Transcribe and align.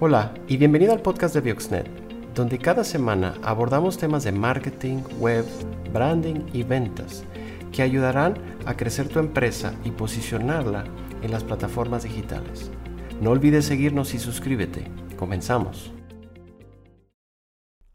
Hola 0.00 0.34
y 0.48 0.56
bienvenido 0.56 0.92
al 0.92 1.02
podcast 1.02 1.36
de 1.36 1.40
Bioxnet, 1.40 1.88
donde 2.34 2.58
cada 2.58 2.82
semana 2.82 3.34
abordamos 3.44 3.96
temas 3.96 4.24
de 4.24 4.32
marketing, 4.32 4.98
web, 5.20 5.44
branding 5.92 6.46
y 6.52 6.64
ventas 6.64 7.22
que 7.70 7.82
ayudarán 7.82 8.34
a 8.66 8.76
crecer 8.76 9.08
tu 9.08 9.20
empresa 9.20 9.72
y 9.84 9.92
posicionarla 9.92 10.82
en 11.22 11.30
las 11.30 11.44
plataformas 11.44 12.02
digitales. 12.02 12.72
No 13.20 13.30
olvides 13.30 13.66
seguirnos 13.66 14.14
y 14.14 14.18
suscríbete. 14.18 14.90
Comenzamos. 15.16 15.92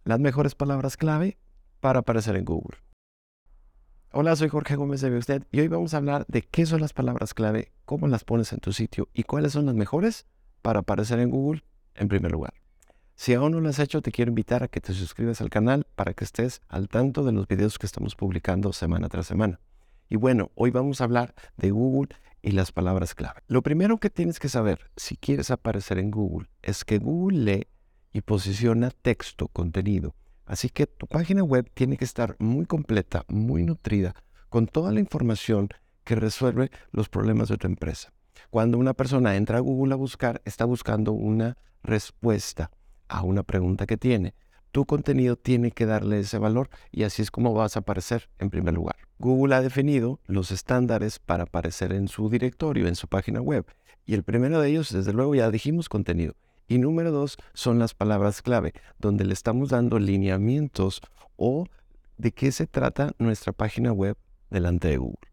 Las 0.05 0.21
mejores 0.21 0.55
palabras 0.55 0.95
clave 0.95 1.38
para 1.81 2.00
aparecer 2.00 2.38
en 2.38 2.45
Google. 2.45 2.77
Hola, 4.13 4.38
soy 4.38 4.47
Jorge 4.47 4.77
Gómez 4.77 5.02
de 5.02 5.09
Bioxnet 5.09 5.45
y 5.52 5.59
hoy 5.59 5.68
vamos 5.68 5.93
a 5.93 5.97
hablar 5.97 6.23
de 6.29 6.43
qué 6.43 6.66
son 6.66 6.79
las 6.79 6.93
palabras 6.93 7.34
clave, 7.34 7.73
cómo 7.84 8.07
las 8.07 8.23
pones 8.23 8.54
en 8.54 8.59
tu 8.59 8.71
sitio 8.71 9.09
y 9.13 9.23
cuáles 9.23 9.52
son 9.52 9.66
las 9.66 9.75
mejores 9.75 10.27
para 10.61 10.79
aparecer 10.79 11.20
en 11.20 11.29
Google 11.29 11.63
en 11.95 12.07
primer 12.07 12.31
lugar. 12.31 12.53
Si 13.16 13.34
aún 13.34 13.52
no 13.52 13.59
lo 13.59 13.70
has 13.70 13.79
hecho, 13.79 14.02
te 14.02 14.11
quiero 14.11 14.30
invitar 14.30 14.63
a 14.63 14.70
que 14.70 14.80
te 14.80 14.93
suscribas 14.93 15.41
al 15.41 15.49
canal 15.49 15.85
para 15.95 16.13
que 16.13 16.23
estés 16.23 16.61
al 16.70 16.88
tanto 16.88 17.23
de 17.23 17.34
los 17.34 17.47
videos 17.47 17.77
que 17.77 17.85
estamos 17.85 18.16
publicando 18.16 18.71
semana 18.71 19.09
tras 19.09 19.27
semana. 19.27 19.59
Y 20.07 20.16
bueno, 20.16 20.52
hoy 20.55 20.71
vamos 20.71 21.02
a 21.02 21.03
hablar 21.03 21.35
de 21.57 21.71
Google 21.71 22.16
y 22.41 22.52
las 22.52 22.71
palabras 22.71 23.16
clave. 23.16 23.41
Lo 23.47 23.61
primero 23.61 23.97
que 23.97 24.09
tienes 24.09 24.39
que 24.39 24.49
saber 24.49 24.89
si 24.95 25.17
quieres 25.17 25.52
aparecer 25.52 25.99
en 25.99 26.11
Google 26.11 26.47
es 26.61 26.85
que 26.85 26.97
Google 26.97 27.39
lee 27.39 27.67
y 28.13 28.21
posiciona 28.21 28.89
texto, 28.89 29.49
contenido. 29.49 30.16
Así 30.45 30.69
que 30.69 30.88
tu 30.88 31.05
página 31.05 31.44
web 31.44 31.69
tiene 31.73 31.97
que 31.97 32.05
estar 32.05 32.35
muy 32.39 32.66
completa, 32.66 33.25
muy 33.27 33.63
nutrida, 33.63 34.16
con 34.49 34.66
toda 34.66 34.91
la 34.91 34.99
información 34.99 35.69
que 36.03 36.16
resuelve 36.16 36.71
los 36.91 37.08
problemas 37.08 37.49
de 37.49 37.58
tu 37.58 37.67
empresa. 37.67 38.11
Cuando 38.49 38.77
una 38.77 38.93
persona 38.93 39.35
entra 39.35 39.57
a 39.57 39.61
Google 39.61 39.93
a 39.93 39.98
buscar, 39.98 40.41
está 40.45 40.66
buscando 40.66 41.11
una 41.11 41.57
respuesta 41.84 42.71
a 43.07 43.23
una 43.23 43.43
pregunta 43.43 43.85
que 43.85 43.97
tiene. 43.97 44.33
Tu 44.72 44.86
contenido 44.86 45.36
tiene 45.36 45.72
que 45.72 45.86
darle 45.86 46.19
ese 46.19 46.38
valor 46.38 46.69
y 46.91 47.03
así 47.03 47.22
es 47.22 47.31
como 47.31 47.53
vas 47.53 47.75
a 47.75 47.80
aparecer 47.80 48.30
en 48.38 48.49
primer 48.49 48.75
lugar. 48.75 48.95
Google 49.17 49.55
ha 49.55 49.61
definido 49.61 50.19
los 50.27 50.52
estándares 50.52 51.19
para 51.19 51.44
aparecer 51.44 51.91
en 51.91 52.08
su 52.08 52.30
directorio, 52.30 52.88
en 52.88 52.95
su 52.95 53.08
página 53.08 53.41
web. 53.41 53.66
Y 54.05 54.14
el 54.14 54.23
primero 54.23 54.61
de 54.61 54.69
ellos, 54.69 54.94
desde 54.94 55.14
luego, 55.14 55.36
ya 55.36 55.49
dijimos 55.49 55.89
contenido. 55.89 56.36
Y 56.67 56.77
número 56.77 57.11
dos 57.11 57.38
son 57.53 57.80
las 57.80 57.95
palabras 57.95 58.44
clave, 58.44 58.73
donde 58.99 59.25
le 59.25 59.33
estamos 59.33 59.69
dando 59.69 59.97
lineamientos 59.97 61.02
o 61.36 61.66
de 62.17 62.31
qué 62.31 62.52
se 62.52 62.67
trata 62.67 63.14
nuestra 63.17 63.53
página 63.53 63.92
web 63.92 64.17
delante 64.52 64.88
de 64.89 64.97
Google. 64.97 65.30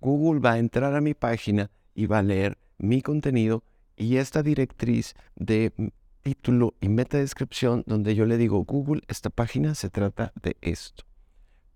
Google 0.00 0.40
va 0.40 0.52
a 0.52 0.58
entrar 0.58 0.96
a 0.96 1.00
mi 1.00 1.14
página 1.14 1.70
y 1.94 2.06
va 2.06 2.18
a 2.18 2.22
leer 2.22 2.58
mi 2.78 3.02
contenido 3.02 3.64
y 3.96 4.16
esta 4.16 4.42
directriz 4.42 5.14
de 5.36 5.72
título 6.22 6.74
y 6.80 6.88
meta 6.88 7.18
descripción 7.18 7.84
donde 7.86 8.14
yo 8.14 8.26
le 8.26 8.38
digo, 8.38 8.64
Google, 8.64 9.02
esta 9.08 9.30
página 9.30 9.74
se 9.74 9.90
trata 9.90 10.32
de 10.42 10.56
esto. 10.60 11.04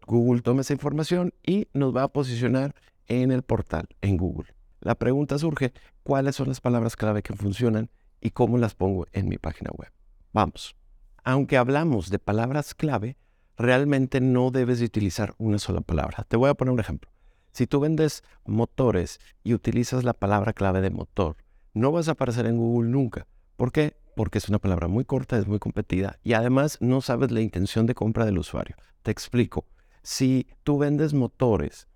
Google 0.06 0.42
toma 0.42 0.60
esa 0.60 0.72
información 0.72 1.34
y 1.44 1.68
nos 1.72 1.94
va 1.94 2.04
a 2.04 2.08
posicionar 2.08 2.74
en 3.08 3.32
el 3.32 3.42
portal, 3.42 3.88
en 4.00 4.16
Google. 4.16 4.54
La 4.80 4.94
pregunta 4.94 5.38
surge, 5.38 5.72
¿cuáles 6.02 6.36
son 6.36 6.48
las 6.48 6.60
palabras 6.60 6.96
clave 6.96 7.22
que 7.22 7.34
funcionan 7.34 7.90
y 8.20 8.30
cómo 8.30 8.56
las 8.56 8.74
pongo 8.74 9.06
en 9.12 9.28
mi 9.28 9.38
página 9.38 9.70
web? 9.76 9.90
Vamos. 10.32 10.76
Aunque 11.24 11.56
hablamos 11.56 12.10
de 12.10 12.20
palabras 12.20 12.74
clave, 12.74 13.16
realmente 13.56 14.20
no 14.20 14.52
debes 14.52 14.78
de 14.78 14.86
utilizar 14.86 15.34
una 15.38 15.58
sola 15.58 15.80
palabra. 15.80 16.24
Te 16.28 16.36
voy 16.36 16.50
a 16.50 16.54
poner 16.54 16.72
un 16.72 16.80
ejemplo. 16.80 17.10
Si 17.56 17.66
tú 17.66 17.80
vendes 17.80 18.22
motores 18.44 19.18
y 19.42 19.54
utilizas 19.54 20.04
la 20.04 20.12
palabra 20.12 20.52
clave 20.52 20.82
de 20.82 20.90
motor, 20.90 21.38
no 21.72 21.90
vas 21.90 22.08
a 22.08 22.10
aparecer 22.10 22.44
en 22.44 22.58
Google 22.58 22.90
nunca. 22.90 23.26
¿Por 23.56 23.72
qué? 23.72 23.96
Porque 24.14 24.36
es 24.36 24.50
una 24.50 24.58
palabra 24.58 24.88
muy 24.88 25.06
corta, 25.06 25.38
es 25.38 25.46
muy 25.46 25.58
competida 25.58 26.18
y 26.22 26.34
además 26.34 26.76
no 26.82 27.00
sabes 27.00 27.30
la 27.30 27.40
intención 27.40 27.86
de 27.86 27.94
compra 27.94 28.26
del 28.26 28.36
usuario. 28.36 28.76
Te 29.02 29.10
explico. 29.10 29.64
Si 30.02 30.46
tú 30.64 30.76
vendes 30.76 31.14
motores 31.14 31.88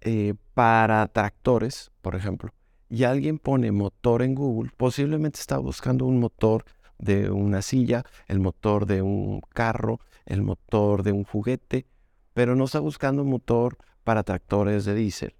eh, 0.00 0.34
para 0.54 1.04
tractores, 1.08 1.90
por 2.02 2.14
ejemplo, 2.14 2.54
y 2.88 3.02
alguien 3.02 3.40
pone 3.40 3.72
motor 3.72 4.22
en 4.22 4.36
Google, 4.36 4.70
posiblemente 4.76 5.40
está 5.40 5.58
buscando 5.58 6.06
un 6.06 6.20
motor 6.20 6.64
de 6.98 7.30
una 7.30 7.62
silla, 7.62 8.04
el 8.28 8.38
motor 8.38 8.86
de 8.86 9.02
un 9.02 9.40
carro, 9.40 9.98
el 10.24 10.42
motor 10.42 11.02
de 11.02 11.10
un 11.10 11.24
juguete, 11.24 11.88
pero 12.32 12.54
no 12.54 12.66
está 12.66 12.78
buscando 12.78 13.22
un 13.22 13.30
motor 13.30 13.76
para 14.04 14.22
tractores 14.22 14.84
de 14.84 14.94
diésel. 14.94 15.34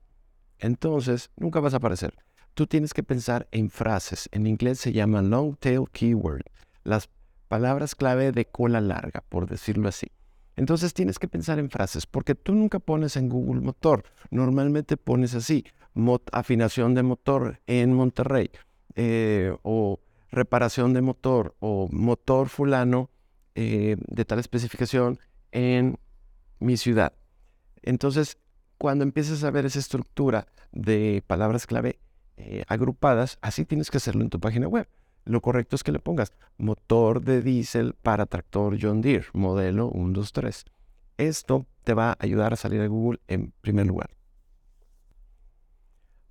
Entonces, 0.59 1.31
nunca 1.37 1.61
vas 1.61 1.75
a 1.75 1.79
aparecer 1.79 2.15
tú 2.55 2.67
tienes 2.67 2.93
que 2.93 3.03
pensar 3.03 3.49
en 3.53 3.71
frases. 3.71 4.29
En 4.33 4.47
inglés 4.47 4.79
se 4.79 4.93
llama 4.93 5.23
long 5.23 5.57
tail 5.57 5.85
keyword, 5.93 6.43
las 6.85 7.09
palabras 7.49 7.95
clave 7.95 8.33
de 8.33 8.45
cola 8.45 8.81
larga, 8.81 9.23
por 9.29 9.49
decirlo 9.49 9.89
así. 9.89 10.09
Entonces 10.57 10.93
tienes 10.93 11.19
que 11.19 11.29
pensar 11.29 11.59
en 11.59 11.71
frases, 11.71 12.07
porque 12.07 12.35
tú 12.35 12.55
nunca 12.55 12.79
pones 12.79 13.17
en 13.17 13.29
Google 13.29 13.63
motor. 13.63 14.05
Normalmente 14.31 14.97
pones 14.97 15.35
así, 15.35 15.65
afinación 16.33 16.95
de 16.95 17.03
motor 17.03 17.61
en 17.67 17.95
Monterrey, 17.95 18.51
eh, 18.95 19.57
o 19.63 20.01
reparación 20.31 20.93
de 20.93 21.01
motor, 21.01 21.57
o 21.61 21.89
motor 21.91 22.49
fulano 22.49 23.11
eh, 23.55 23.97
de 24.07 24.25
tal 24.25 24.39
especificación 24.39 25.19
en 25.51 25.99
mi 26.59 26.77
ciudad. 26.77 27.15
Entonces, 27.83 28.37
cuando 28.81 29.05
empieces 29.05 29.45
a 29.45 29.51
ver 29.51 29.67
esa 29.67 29.79
estructura 29.79 30.47
de 30.73 31.23
palabras 31.27 31.67
clave, 31.67 31.99
eh, 32.39 32.65
agrupadas, 32.67 33.37
así 33.43 33.67
tienes 33.67 33.91
que 33.91 33.99
hacerlo 33.99 34.23
en 34.23 34.31
tu 34.31 34.41
página 34.41 34.69
web. 34.69 34.89
Lo 35.27 35.43
correcto 35.43 35.77
es 35.77 35.85
que 35.85 35.93
le 35.93 35.99
pongas 35.99 36.33
motor 36.57 37.21
de 37.21 37.43
diésel 37.43 37.93
para 37.93 38.25
tractor 38.25 38.79
John 38.81 39.03
Deere, 39.03 39.27
modelo 39.35 39.91
123. 39.93 40.65
Esto 41.19 41.67
te 41.85 41.93
va 41.93 42.13
a 42.13 42.17
ayudar 42.21 42.55
a 42.55 42.57
salir 42.57 42.81
a 42.81 42.87
Google 42.87 43.21
en 43.29 43.53
primer 43.61 43.87
lugar. 43.87 44.17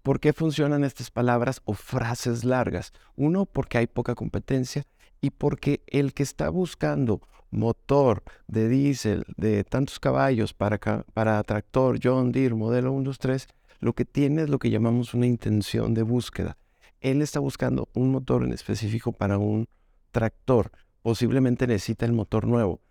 ¿Por 0.01 0.19
qué 0.19 0.33
funcionan 0.33 0.83
estas 0.83 1.11
palabras 1.11 1.61
o 1.65 1.75
frases 1.75 2.43
largas? 2.43 2.93
Uno, 3.15 3.45
porque 3.45 3.77
hay 3.77 3.85
poca 3.85 4.15
competencia 4.15 4.87
y 5.21 5.31
porque 5.31 5.81
el 5.87 6.13
que 6.13 6.23
está 6.23 6.49
buscando 6.49 7.21
motor 7.51 8.23
de 8.47 8.69
diésel 8.69 9.25
de 9.37 9.63
tantos 9.63 9.99
caballos 9.99 10.53
para, 10.53 10.77
para 10.77 11.43
tractor 11.43 11.99
John 12.01 12.31
Deere 12.31 12.55
modelo 12.55 12.91
123 12.91 13.47
lo 13.79 13.93
que 13.93 14.05
tiene 14.05 14.43
es 14.43 14.49
lo 14.49 14.59
que 14.59 14.69
llamamos 14.69 15.13
una 15.13 15.25
intención 15.25 15.93
de 15.93 16.03
búsqueda. 16.03 16.57
Él 16.99 17.21
está 17.21 17.39
buscando 17.39 17.87
un 17.93 18.11
motor 18.11 18.43
en 18.43 18.51
específico 18.51 19.13
para 19.13 19.37
un 19.37 19.67
tractor. 20.11 20.71
Posiblemente 21.01 21.65
necesita 21.65 22.05
el 22.05 22.11
motor 22.11 22.45
nuevo. 22.45 22.81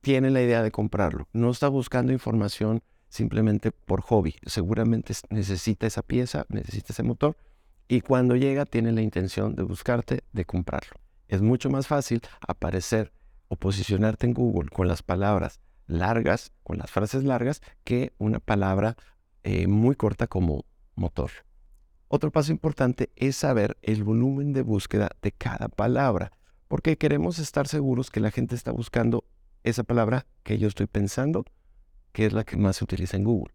Tiene 0.00 0.30
la 0.30 0.42
idea 0.42 0.64
de 0.64 0.72
comprarlo. 0.72 1.28
No 1.32 1.50
está 1.50 1.68
buscando 1.68 2.12
información 2.12 2.82
simplemente 3.08 3.70
por 3.70 4.00
hobby. 4.00 4.34
Seguramente 4.46 5.14
necesita 5.30 5.86
esa 5.86 6.02
pieza, 6.02 6.44
necesita 6.48 6.92
ese 6.92 7.04
motor. 7.04 7.36
Y 7.86 8.00
cuando 8.00 8.34
llega 8.34 8.64
tiene 8.64 8.90
la 8.90 9.02
intención 9.02 9.54
de 9.54 9.62
buscarte, 9.62 10.24
de 10.32 10.44
comprarlo. 10.44 10.96
Es 11.32 11.40
mucho 11.40 11.70
más 11.70 11.86
fácil 11.86 12.20
aparecer 12.46 13.10
o 13.48 13.56
posicionarte 13.56 14.26
en 14.26 14.34
Google 14.34 14.68
con 14.68 14.86
las 14.86 15.02
palabras 15.02 15.60
largas, 15.86 16.52
con 16.62 16.76
las 16.76 16.90
frases 16.90 17.24
largas, 17.24 17.62
que 17.84 18.12
una 18.18 18.38
palabra 18.38 18.98
eh, 19.42 19.66
muy 19.66 19.96
corta 19.96 20.26
como 20.26 20.66
motor. 20.94 21.30
Otro 22.08 22.30
paso 22.30 22.52
importante 22.52 23.12
es 23.16 23.34
saber 23.34 23.78
el 23.80 24.04
volumen 24.04 24.52
de 24.52 24.60
búsqueda 24.60 25.08
de 25.22 25.32
cada 25.32 25.68
palabra, 25.68 26.32
porque 26.68 26.98
queremos 26.98 27.38
estar 27.38 27.66
seguros 27.66 28.10
que 28.10 28.20
la 28.20 28.30
gente 28.30 28.54
está 28.54 28.70
buscando 28.70 29.24
esa 29.62 29.84
palabra 29.84 30.26
que 30.42 30.58
yo 30.58 30.68
estoy 30.68 30.86
pensando, 30.86 31.46
que 32.12 32.26
es 32.26 32.34
la 32.34 32.44
que 32.44 32.58
más 32.58 32.76
se 32.76 32.84
utiliza 32.84 33.16
en 33.16 33.24
Google. 33.24 33.54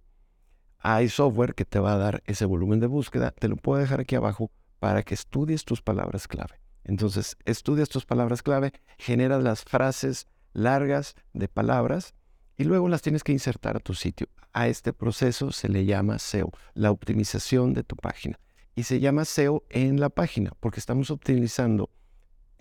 Hay 0.79 1.09
software 1.09 1.53
que 1.53 1.63
te 1.63 1.77
va 1.77 1.93
a 1.93 1.97
dar 1.97 2.23
ese 2.25 2.45
volumen 2.45 2.79
de 2.79 2.87
búsqueda, 2.87 3.29
te 3.29 3.47
lo 3.47 3.55
puedo 3.55 3.79
dejar 3.79 3.99
aquí 3.99 4.15
abajo 4.15 4.49
para 4.79 5.03
que 5.03 5.13
estudies 5.13 5.63
tus 5.63 5.83
palabras 5.83 6.27
clave. 6.27 6.59
Entonces, 6.87 7.37
estudias 7.45 7.89
tus 7.89 8.05
palabras 8.05 8.41
clave, 8.41 8.71
generas 8.97 9.43
las 9.43 9.63
frases 9.63 10.27
largas 10.53 11.15
de 11.33 11.47
palabras 11.47 12.15
y 12.57 12.63
luego 12.63 12.87
las 12.87 13.01
tienes 13.01 13.23
que 13.23 13.33
insertar 13.33 13.77
a 13.77 13.79
tu 13.79 13.93
sitio. 13.93 14.27
A 14.53 14.67
este 14.67 14.93
proceso 14.93 15.51
se 15.51 15.69
le 15.69 15.85
llama 15.85 16.17
SEO, 16.17 16.51
la 16.73 16.91
optimización 16.91 17.73
de 17.73 17.83
tu 17.83 17.95
página. 17.95 18.39
Y 18.73 18.83
se 18.83 18.99
llama 18.99 19.25
SEO 19.25 19.63
en 19.69 19.99
la 19.99 20.09
página 20.09 20.51
porque 20.59 20.79
estamos 20.79 21.09
utilizando 21.09 21.89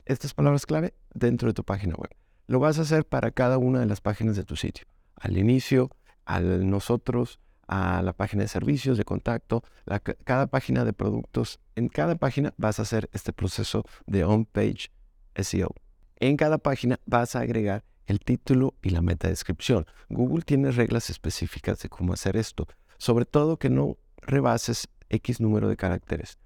estas 0.05 0.35
palabras 0.35 0.67
clave 0.67 0.95
dentro 1.15 1.49
de 1.49 1.55
tu 1.55 1.65
página 1.65 1.95
web. 1.95 2.11
Lo 2.49 2.59
vas 2.59 2.79
a 2.79 2.83
hacer 2.83 3.07
para 3.07 3.31
cada 3.31 3.59
una 3.59 3.81
de 3.81 3.87
las 3.87 4.01
páginas 4.01 4.37
de 4.37 4.45
tu 4.45 4.57
sitio. 4.57 4.87
Al 5.17 5.39
inicio, 5.39 5.91
al 6.25 6.69
nosotros, 6.69 7.41
a 7.69 8.03
la 8.03 8.13
página 8.13 8.43
de 8.43 8.49
servicios, 8.49 8.99
de 8.99 9.05
contacto, 9.05 9.63
cada 10.25 10.47
página 10.47 10.85
de 10.85 10.93
productos. 10.93 11.61
En 11.75 11.89
cada 11.89 12.17
página 12.17 12.55
vas 12.57 12.79
a 12.79 12.83
hacer 12.83 13.11
este 13.13 13.33
proceso 13.33 13.85
de 14.07 14.25
on-page 14.25 14.91
SEO. 15.35 15.75
En 16.19 16.37
cada 16.37 16.59
página 16.59 17.01
vas 17.07 17.37
a 17.37 17.41
agregar 17.41 17.85
el 18.07 18.21
título 18.21 18.75
y 18.83 18.91
la 18.91 19.03
meta 19.03 19.29
descripción. 19.29 19.87
Google 20.09 20.45
tiene 20.45 20.71
reglas 20.71 21.11
específicas 21.11 21.81
de 21.81 21.89
cómo 21.89 22.13
hacer 22.13 22.37
esto, 22.37 22.67
sobre 22.99 23.25
todo 23.25 23.59
que 23.59 23.71
no 23.71 23.99
rebases 24.19 24.89
X 25.09 25.41
número 25.41 25.69
de 25.69 25.77
caracteres. 25.77 26.39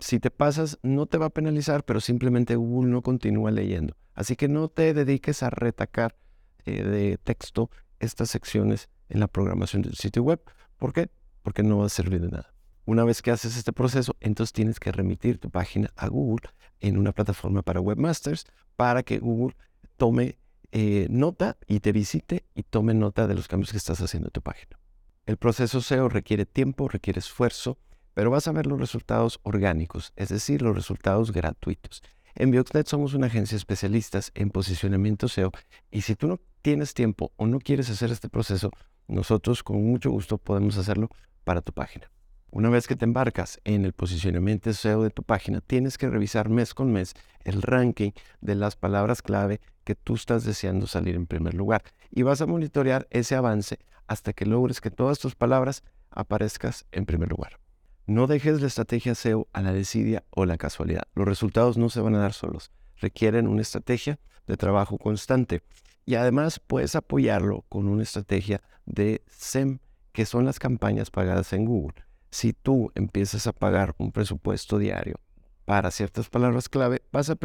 Si 0.00 0.20
te 0.20 0.30
pasas, 0.30 0.78
no 0.82 1.06
te 1.06 1.18
va 1.18 1.26
a 1.26 1.30
penalizar, 1.30 1.84
pero 1.84 2.00
simplemente 2.00 2.54
Google 2.54 2.90
no 2.90 3.02
continúa 3.02 3.50
leyendo. 3.50 3.96
Así 4.14 4.36
que 4.36 4.46
no 4.48 4.68
te 4.68 4.94
dediques 4.94 5.42
a 5.42 5.50
retacar 5.50 6.16
eh, 6.64 6.82
de 6.84 7.18
texto 7.18 7.70
estas 7.98 8.30
secciones 8.30 8.88
en 9.10 9.20
la 9.20 9.28
programación 9.28 9.82
del 9.82 9.94
sitio 9.94 10.22
web. 10.22 10.40
¿Por 10.78 10.92
qué? 10.92 11.10
Porque 11.42 11.62
no 11.62 11.78
va 11.78 11.86
a 11.86 11.90
servir 11.90 12.20
de 12.20 12.28
nada. 12.28 12.54
Una 12.86 13.04
vez 13.04 13.22
que 13.22 13.30
haces 13.30 13.56
este 13.56 13.72
proceso, 13.72 14.16
entonces 14.20 14.52
tienes 14.52 14.80
que 14.80 14.90
remitir 14.90 15.38
tu 15.38 15.50
página 15.50 15.92
a 15.96 16.08
Google 16.08 16.48
en 16.80 16.96
una 16.96 17.12
plataforma 17.12 17.62
para 17.62 17.80
webmasters 17.80 18.46
para 18.76 19.02
que 19.02 19.18
Google 19.18 19.54
tome 19.96 20.38
eh, 20.72 21.06
nota 21.10 21.58
y 21.66 21.80
te 21.80 21.92
visite 21.92 22.44
y 22.54 22.62
tome 22.62 22.94
nota 22.94 23.26
de 23.26 23.34
los 23.34 23.48
cambios 23.48 23.70
que 23.70 23.76
estás 23.76 24.00
haciendo 24.00 24.28
en 24.28 24.32
tu 24.32 24.40
página. 24.40 24.78
El 25.26 25.36
proceso 25.36 25.80
SEO 25.80 26.08
requiere 26.08 26.46
tiempo, 26.46 26.88
requiere 26.88 27.18
esfuerzo, 27.18 27.78
pero 28.14 28.30
vas 28.30 28.48
a 28.48 28.52
ver 28.52 28.66
los 28.66 28.80
resultados 28.80 29.38
orgánicos, 29.42 30.12
es 30.16 30.30
decir, 30.30 30.62
los 30.62 30.74
resultados 30.74 31.32
gratuitos. 31.32 32.02
En 32.34 32.50
Bioxnet 32.50 32.86
somos 32.86 33.14
una 33.14 33.26
agencia 33.26 33.56
especialistas 33.56 34.30
en 34.34 34.50
posicionamiento 34.50 35.28
SEO 35.28 35.52
y 35.90 36.02
si 36.02 36.14
tú 36.14 36.26
no 36.26 36.40
tienes 36.62 36.94
tiempo 36.94 37.32
o 37.36 37.46
no 37.46 37.58
quieres 37.58 37.90
hacer 37.90 38.10
este 38.10 38.28
proceso, 38.28 38.70
nosotros 39.10 39.62
con 39.62 39.82
mucho 39.84 40.10
gusto 40.10 40.38
podemos 40.38 40.78
hacerlo 40.78 41.08
para 41.44 41.60
tu 41.60 41.72
página. 41.72 42.10
Una 42.52 42.68
vez 42.68 42.88
que 42.88 42.96
te 42.96 43.04
embarcas 43.04 43.60
en 43.64 43.84
el 43.84 43.92
posicionamiento 43.92 44.72
SEO 44.72 45.04
de 45.04 45.10
tu 45.10 45.22
página, 45.22 45.60
tienes 45.60 45.98
que 45.98 46.08
revisar 46.08 46.48
mes 46.48 46.74
con 46.74 46.92
mes 46.92 47.14
el 47.44 47.62
ranking 47.62 48.10
de 48.40 48.56
las 48.56 48.74
palabras 48.74 49.22
clave 49.22 49.60
que 49.84 49.94
tú 49.94 50.14
estás 50.14 50.44
deseando 50.44 50.86
salir 50.86 51.14
en 51.14 51.26
primer 51.26 51.54
lugar 51.54 51.82
y 52.10 52.22
vas 52.22 52.40
a 52.40 52.46
monitorear 52.46 53.06
ese 53.10 53.36
avance 53.36 53.78
hasta 54.08 54.32
que 54.32 54.46
logres 54.46 54.80
que 54.80 54.90
todas 54.90 55.20
tus 55.20 55.36
palabras 55.36 55.84
aparezcas 56.10 56.86
en 56.90 57.06
primer 57.06 57.30
lugar. 57.30 57.60
No 58.06 58.26
dejes 58.26 58.60
la 58.60 58.66
estrategia 58.66 59.14
SEO 59.14 59.46
a 59.52 59.62
la 59.62 59.72
desidia 59.72 60.24
o 60.30 60.44
la 60.44 60.56
casualidad. 60.56 61.04
Los 61.14 61.28
resultados 61.28 61.78
no 61.78 61.88
se 61.88 62.00
van 62.00 62.16
a 62.16 62.18
dar 62.18 62.32
solos. 62.32 62.72
Requieren 63.00 63.48
una 63.48 63.62
estrategia 63.62 64.18
de 64.46 64.56
trabajo 64.56 64.98
constante. 64.98 65.62
Y 66.04 66.14
además 66.16 66.60
puedes 66.60 66.96
apoyarlo 66.96 67.64
con 67.68 67.88
una 67.88 68.02
estrategia 68.02 68.62
de 68.86 69.22
SEM, 69.28 69.78
que 70.12 70.26
son 70.26 70.44
las 70.44 70.58
campañas 70.58 71.10
pagadas 71.10 71.52
en 71.52 71.64
Google. 71.64 72.04
Si 72.30 72.52
tú 72.52 72.90
empiezas 72.94 73.46
a 73.46 73.52
pagar 73.52 73.94
un 73.98 74.12
presupuesto 74.12 74.78
diario 74.78 75.16
para 75.64 75.90
ciertas 75.90 76.28
palabras 76.28 76.68
clave, 76.68 77.02
vas 77.12 77.30
a, 77.30 77.38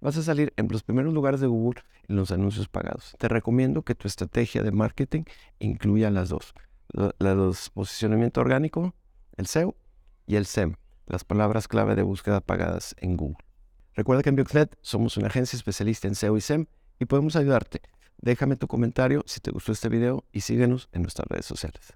vas 0.00 0.16
a 0.16 0.22
salir 0.22 0.52
en 0.56 0.68
los 0.68 0.82
primeros 0.82 1.12
lugares 1.12 1.40
de 1.40 1.46
Google 1.46 1.82
en 2.08 2.16
los 2.16 2.30
anuncios 2.30 2.68
pagados. 2.68 3.14
Te 3.18 3.28
recomiendo 3.28 3.82
que 3.82 3.94
tu 3.94 4.08
estrategia 4.08 4.62
de 4.62 4.72
marketing 4.72 5.24
incluya 5.58 6.10
las 6.10 6.30
dos. 6.30 6.54
Los 7.18 7.70
posicionamiento 7.70 8.40
orgánico, 8.40 8.94
el 9.36 9.46
SEO 9.46 9.76
y 10.26 10.36
el 10.36 10.46
SEM, 10.46 10.76
las 11.06 11.24
palabras 11.24 11.68
clave 11.68 11.94
de 11.94 12.02
búsqueda 12.02 12.40
pagadas 12.40 12.94
en 12.98 13.16
Google. 13.16 13.47
Recuerda 13.98 14.22
que 14.22 14.28
en 14.28 14.36
Bioxnet 14.36 14.78
somos 14.80 15.16
una 15.16 15.26
agencia 15.26 15.56
especialista 15.56 16.06
en 16.06 16.14
SEO 16.14 16.36
y 16.36 16.40
SEM 16.40 16.66
y 17.00 17.06
podemos 17.06 17.34
ayudarte. 17.34 17.80
Déjame 18.18 18.54
tu 18.54 18.68
comentario 18.68 19.24
si 19.26 19.40
te 19.40 19.50
gustó 19.50 19.72
este 19.72 19.88
video 19.88 20.22
y 20.30 20.42
síguenos 20.42 20.88
en 20.92 21.02
nuestras 21.02 21.26
redes 21.26 21.46
sociales. 21.46 21.94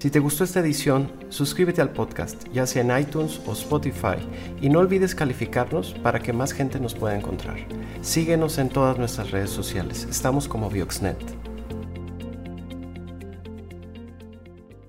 Si 0.00 0.10
te 0.10 0.18
gustó 0.18 0.42
esta 0.42 0.58
edición, 0.58 1.12
suscríbete 1.28 1.80
al 1.80 1.92
podcast, 1.92 2.48
ya 2.52 2.66
sea 2.66 2.82
en 2.82 3.00
iTunes 3.00 3.40
o 3.46 3.52
Spotify, 3.52 4.16
y 4.60 4.70
no 4.70 4.80
olvides 4.80 5.14
calificarnos 5.14 5.94
para 6.02 6.18
que 6.18 6.32
más 6.32 6.52
gente 6.52 6.80
nos 6.80 6.96
pueda 6.96 7.16
encontrar. 7.16 7.58
Síguenos 8.02 8.58
en 8.58 8.70
todas 8.70 8.98
nuestras 8.98 9.30
redes 9.30 9.50
sociales, 9.50 10.04
estamos 10.10 10.48
como 10.48 10.68
Bioxnet. 10.68 11.39